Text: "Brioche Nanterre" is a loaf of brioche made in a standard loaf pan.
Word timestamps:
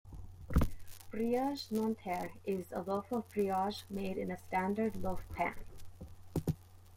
"Brioche 1.11 1.69
Nanterre" 1.69 2.31
is 2.43 2.65
a 2.71 2.81
loaf 2.81 3.11
of 3.11 3.31
brioche 3.31 3.83
made 3.87 4.17
in 4.17 4.31
a 4.31 4.37
standard 4.39 4.95
loaf 4.95 5.21
pan. 5.35 5.53